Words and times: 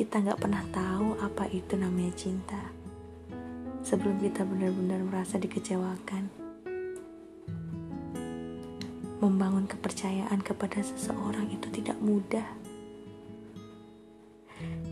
kita 0.00 0.16
nggak 0.16 0.40
pernah 0.40 0.64
tahu 0.72 1.12
apa 1.20 1.44
itu 1.52 1.76
namanya 1.76 2.16
cinta. 2.16 2.56
Sebelum 3.84 4.16
kita 4.16 4.48
benar-benar 4.48 5.04
merasa 5.04 5.36
dikecewakan, 5.36 6.24
membangun 9.20 9.68
kepercayaan 9.68 10.40
kepada 10.40 10.80
seseorang 10.80 11.52
itu 11.52 11.68
tidak 11.68 12.00
mudah. 12.00 12.48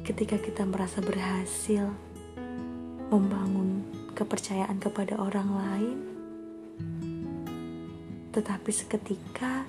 Ketika 0.05 0.37
kita 0.37 0.69
merasa 0.69 1.01
berhasil 1.01 1.89
membangun 3.09 3.89
kepercayaan 4.13 4.77
kepada 4.77 5.17
orang 5.17 5.49
lain, 5.57 5.99
tetapi 8.37 8.69
seketika 8.77 9.65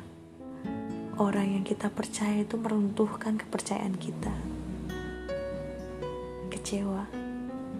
orang 1.15 1.55
yang 1.55 1.63
kita 1.63 1.87
percaya 1.87 2.43
itu 2.43 2.59
meruntuhkan 2.59 3.39
kepercayaan 3.39 3.95
kita. 3.95 4.58
Kecewa, 6.59 7.07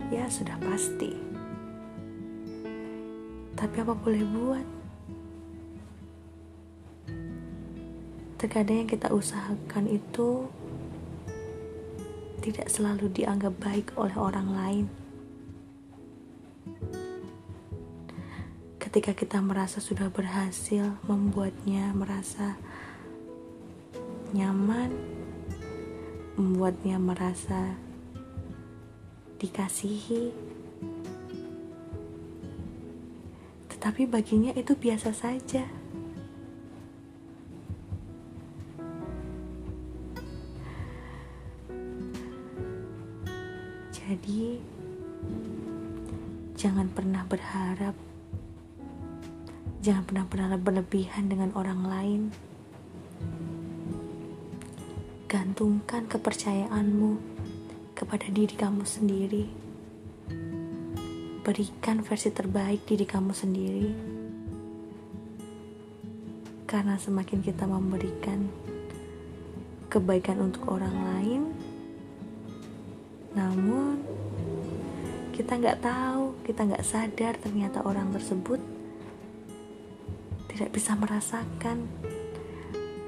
ya 0.08 0.24
sudah 0.32 0.56
pasti. 0.64 1.12
Tapi 3.60 3.76
apa 3.76 3.92
boleh 3.92 4.24
buat? 4.24 4.68
Terkadang 8.40 8.88
yang 8.88 8.88
kita 8.88 9.12
usahakan 9.12 9.84
itu 9.92 10.48
tidak 12.40 12.72
selalu 12.72 13.12
dianggap 13.12 13.52
baik 13.60 13.92
oleh 14.00 14.16
orang 14.16 14.48
lain. 14.48 14.86
Ketika 18.80 19.12
kita 19.12 19.44
merasa 19.44 19.84
sudah 19.84 20.08
berhasil 20.08 20.96
membuatnya 21.04 21.92
merasa 21.92 22.56
nyaman, 24.32 24.96
membuatnya 26.40 26.96
merasa 26.96 27.76
dikasihi. 29.40 30.36
Tetapi 33.72 34.04
baginya 34.12 34.52
itu 34.60 34.76
biasa 34.76 35.16
saja. 35.16 35.64
Jadi, 43.96 44.60
jangan 46.60 46.92
pernah 46.92 47.24
berharap, 47.24 47.96
jangan 49.80 50.04
pernah 50.04 50.26
pernah 50.28 50.60
berlebihan 50.60 51.32
dengan 51.32 51.56
orang 51.56 51.82
lain. 51.88 52.22
Gantungkan 55.30 56.10
kepercayaanmu 56.10 57.40
kepada 58.00 58.32
diri 58.32 58.56
kamu 58.56 58.88
sendiri. 58.88 59.46
Berikan 61.44 62.00
versi 62.00 62.32
terbaik 62.32 62.88
diri 62.88 63.04
kamu 63.04 63.36
sendiri. 63.36 63.92
Karena 66.64 66.96
semakin 66.96 67.44
kita 67.44 67.68
memberikan 67.68 68.48
kebaikan 69.92 70.40
untuk 70.40 70.64
orang 70.72 70.96
lain, 70.96 71.42
namun 73.36 74.00
kita 75.36 75.60
nggak 75.60 75.82
tahu, 75.84 76.40
kita 76.48 76.62
nggak 76.72 76.86
sadar 76.88 77.36
ternyata 77.42 77.84
orang 77.84 78.14
tersebut 78.16 78.62
tidak 80.48 80.72
bisa 80.72 80.94
merasakan 80.96 81.90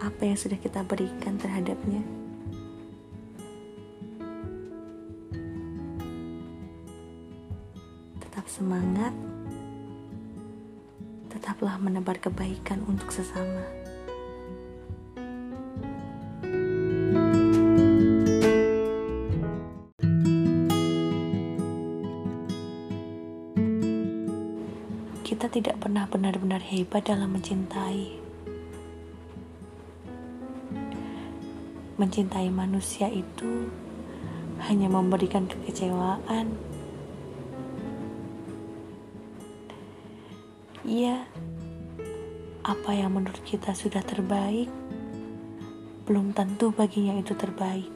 apa 0.02 0.22
yang 0.26 0.36
sudah 0.36 0.58
kita 0.58 0.82
berikan 0.82 1.38
terhadapnya. 1.38 2.21
Semangat, 8.52 9.16
tetaplah 11.32 11.80
menebar 11.80 12.20
kebaikan 12.20 12.84
untuk 12.84 13.08
sesama. 13.16 13.64
Kita 25.24 25.48
tidak 25.48 25.80
pernah 25.80 26.04
benar-benar 26.12 26.60
hebat 26.60 27.08
dalam 27.08 27.32
mencintai. 27.32 28.32
mencintai 32.02 32.50
manusia 32.50 33.14
itu 33.14 33.70
hanya 34.66 34.90
memberikan 34.90 35.46
kekecewaan. 35.46 36.50
Iya, 40.82 41.24
apa 42.66 42.92
yang 42.92 43.14
menurut 43.16 43.40
kita 43.46 43.72
sudah 43.72 44.02
terbaik, 44.02 44.68
belum 46.10 46.34
tentu 46.36 46.74
baginya 46.74 47.16
itu 47.22 47.32
terbaik. 47.38 47.88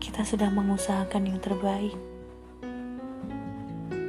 Kita 0.00 0.22
sudah 0.22 0.46
mengusahakan 0.54 1.22
yang 1.26 1.42
terbaik 1.42 1.94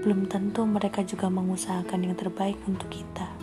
belum 0.05 0.29
tentu 0.29 0.61
mereka 0.69 1.01
juga 1.01 1.33
mengusahakan 1.33 2.05
yang 2.05 2.13
terbaik 2.13 2.61
untuk 2.69 2.93
kita. 2.93 3.34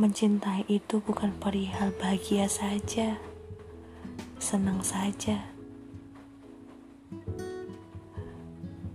Mencintai 0.00 0.64
itu 0.64 0.96
bukan 1.04 1.28
perihal 1.36 1.92
bahagia 2.00 2.48
saja, 2.48 3.20
senang 4.40 4.80
saja, 4.80 5.44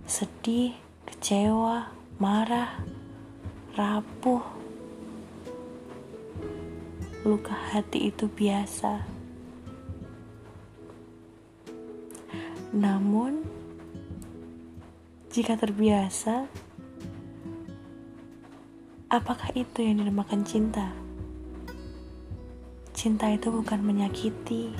sedih, 0.02 0.74
kecewa, 1.06 1.94
marah, 2.18 2.82
rapuh, 3.78 4.42
luka 7.22 7.54
hati 7.54 8.10
itu 8.10 8.26
biasa. 8.26 9.06
Namun, 12.74 13.46
jika 15.30 15.54
terbiasa, 15.54 16.65
apakah 19.06 19.54
itu 19.54 19.82
yang 19.82 20.02
dinamakan 20.02 20.42
cinta? 20.42 20.90
Cinta 22.96 23.30
itu 23.30 23.52
bukan 23.52 23.82
menyakiti. 23.82 24.72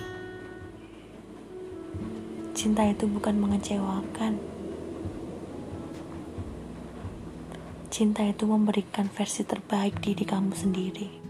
Cinta 2.56 2.88
itu 2.88 3.04
bukan 3.06 3.36
mengecewakan. 3.36 4.40
Cinta 7.92 8.26
itu 8.26 8.44
memberikan 8.44 9.08
versi 9.08 9.44
terbaik 9.44 10.00
diri 10.00 10.24
kamu 10.24 10.52
sendiri. 10.52 11.26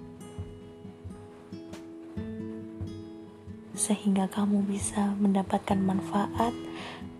sehingga 3.76 4.26
kamu 4.26 4.66
bisa 4.66 5.14
mendapatkan 5.20 5.78
manfaat 5.78 6.50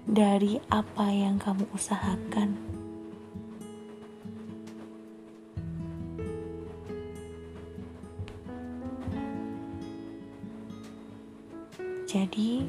dari 0.03 0.59
apa 0.67 1.15
yang 1.15 1.39
kamu 1.39 1.63
usahakan. 1.71 2.76
Jadi, 12.17 12.65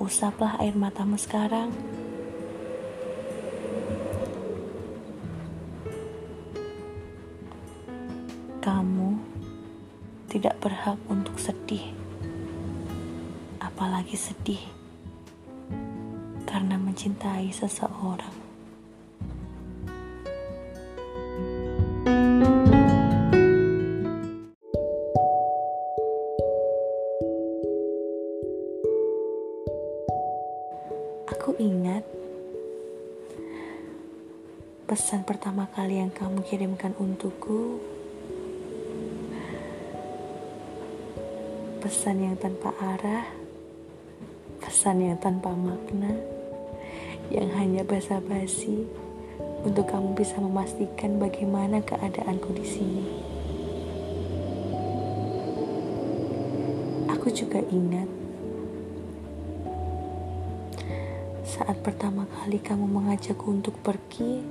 usaplah 0.00 0.56
air 0.64 0.72
matamu 0.72 1.20
sekarang. 1.20 1.68
Kamu 8.64 9.20
tidak 10.32 10.56
berhak 10.64 10.96
untuk 11.12 11.36
sedih 11.36 11.92
apalagi 13.60 14.16
sedih 14.16 14.64
karena 16.48 16.80
mencintai 16.80 17.52
seseorang. 17.52 18.45
Aku 31.36 31.52
ingat 31.60 32.00
pesan 34.88 35.22
pertama 35.28 35.68
kali 35.68 36.00
yang 36.00 36.08
kamu 36.08 36.40
kirimkan 36.48 36.96
untukku 36.96 37.76
pesan 41.84 42.24
yang 42.24 42.40
tanpa 42.40 42.72
arah 42.80 43.28
pesan 44.64 45.04
yang 45.04 45.20
tanpa 45.20 45.52
makna, 45.52 46.10
yang 47.28 47.52
hanya 47.54 47.84
basa-basi 47.84 48.88
untuk 49.60 49.86
kamu 49.92 50.16
bisa 50.16 50.40
memastikan 50.40 51.20
bagaimana 51.20 51.84
keadaanku 51.84 52.50
di 52.56 52.64
sini. 52.64 53.06
Aku 57.12 57.28
juga 57.28 57.60
ingat 57.68 58.25
saat 61.56 61.80
pertama 61.80 62.28
kali 62.28 62.60
kamu 62.60 62.84
mengajakku 62.84 63.48
untuk 63.48 63.72
pergi, 63.80 64.44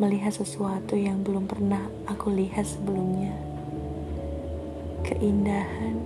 melihat 0.00 0.32
sesuatu 0.32 0.96
yang 0.96 1.20
belum 1.20 1.44
pernah 1.44 1.84
aku 2.08 2.32
lihat 2.32 2.64
sebelumnya. 2.64 3.36
Keindahan 5.04 6.00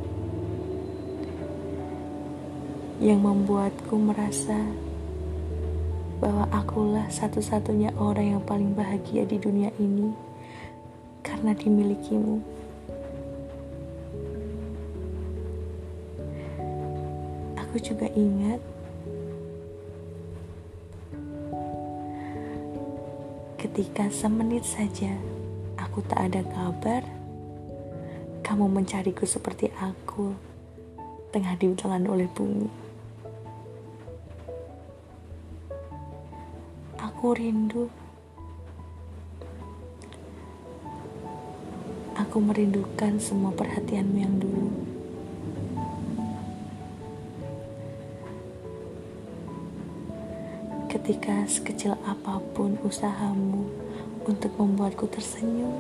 yang 2.99 3.23
membuatku 3.23 3.95
merasa 3.95 4.59
bahwa 6.19 6.51
akulah 6.51 7.07
satu-satunya 7.07 7.95
orang 7.95 8.35
yang 8.35 8.43
paling 8.43 8.75
bahagia 8.75 9.23
di 9.23 9.39
dunia 9.39 9.71
ini 9.79 10.11
karena 11.23 11.55
dimilikimu. 11.55 12.43
Aku 17.55 17.79
juga 17.79 18.11
ingat 18.19 18.80
Ketika 23.81 24.13
semenit 24.13 24.61
saja 24.69 25.09
aku 25.81 26.05
tak 26.05 26.29
ada 26.29 26.45
kabar, 26.53 27.01
kamu 28.45 28.69
mencariku 28.69 29.25
seperti 29.25 29.73
aku 29.73 30.37
tengah 31.33 31.57
ditelan 31.57 32.05
oleh 32.05 32.29
bumi. 32.29 32.69
Aku 37.01 37.33
rindu. 37.33 37.89
Aku 42.21 42.37
merindukan 42.37 43.17
semua 43.17 43.49
perhatianmu 43.57 44.17
yang 44.21 44.37
dulu. 44.37 45.00
Ketika 51.01 51.49
sekecil 51.49 51.97
apa 52.05 52.45
pun 52.53 52.77
usahamu 52.85 53.65
untuk 54.29 54.53
membuatku 54.61 55.09
tersenyum. 55.09 55.73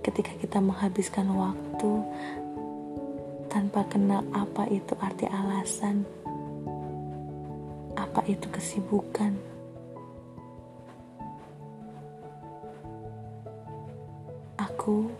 Ketika 0.00 0.32
kita 0.40 0.56
menghabiskan 0.64 1.28
waktu 1.36 2.00
tanpa 3.52 3.84
kenal 3.92 4.24
apa 4.32 4.64
itu 4.72 4.96
arti 4.96 5.28
alasan, 5.28 6.08
apa 7.92 8.24
itu 8.24 8.48
kesibukan. 8.48 9.36
Aku 14.56 15.12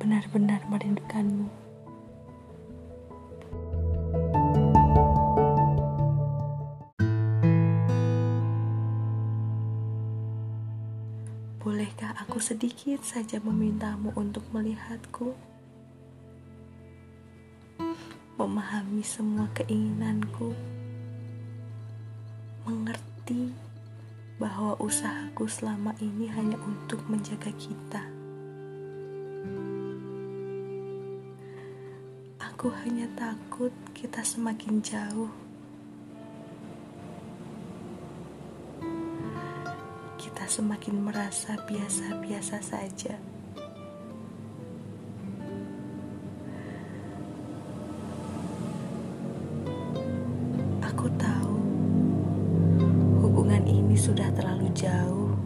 benar-benar 0.00 0.64
merindukanmu. 0.72 1.63
Aku 12.14 12.38
sedikit 12.38 13.02
saja 13.02 13.42
memintamu 13.42 14.14
untuk 14.14 14.46
melihatku? 14.54 15.34
Memahami 18.34 19.02
semua 19.02 19.46
keinginanku, 19.54 20.54
mengerti 22.66 23.54
bahwa 24.38 24.74
usahaku 24.82 25.46
selama 25.46 25.94
ini 26.02 26.26
hanya 26.34 26.58
untuk 26.66 27.02
menjaga 27.06 27.50
kita. 27.54 28.02
Aku 32.42 32.70
hanya 32.82 33.06
takut 33.14 33.70
kita 33.94 34.26
semakin 34.26 34.82
jauh 34.82 35.43
kita 40.24 40.48
semakin 40.48 41.04
merasa 41.04 41.52
biasa-biasa 41.68 42.56
saja. 42.64 43.12
Aku 50.80 51.12
tahu 51.20 51.56
hubungan 53.20 53.68
ini 53.68 53.92
sudah 54.00 54.32
terlalu 54.32 54.72
jauh. 54.72 55.36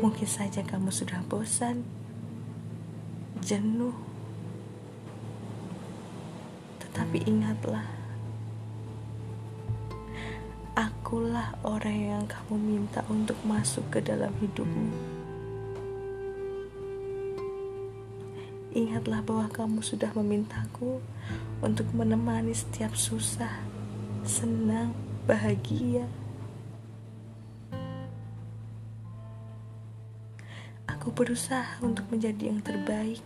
Mungkin 0.00 0.24
saja 0.24 0.64
kamu 0.64 0.88
sudah 0.88 1.20
bosan, 1.28 1.84
jenuh, 3.44 3.92
tetapi 6.80 7.28
ingatlah 7.28 7.93
akulah 10.74 11.54
orang 11.62 11.98
yang 11.98 12.24
kamu 12.26 12.58
minta 12.58 13.06
untuk 13.06 13.38
masuk 13.46 13.86
ke 13.94 14.02
dalam 14.02 14.34
hidupmu. 14.42 14.90
Ingatlah 18.74 19.22
bahwa 19.22 19.46
kamu 19.54 19.86
sudah 19.86 20.10
memintaku 20.18 20.98
untuk 21.62 21.86
menemani 21.94 22.50
setiap 22.50 22.98
susah, 22.98 23.62
senang, 24.26 24.90
bahagia. 25.30 26.10
Aku 30.90 31.14
berusaha 31.14 31.78
untuk 31.86 32.10
menjadi 32.10 32.50
yang 32.50 32.58
terbaik. 32.66 33.22